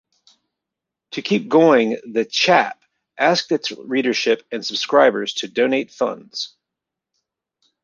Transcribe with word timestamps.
To 1.11 1.21
keep 1.21 1.47
going 1.47 1.99
"The 2.11 2.25
Chap" 2.25 2.83
asked 3.19 3.51
its 3.51 3.71
readership 3.71 4.41
and 4.51 4.65
subscribers 4.65 5.31
to 5.35 5.47
donate 5.47 5.91
funds. 5.91 6.55